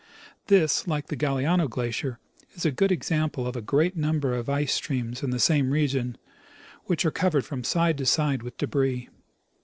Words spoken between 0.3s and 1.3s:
This, like the